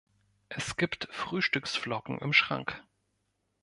[0.49, 2.83] Es gibt Frühstücksflocken im Schrank.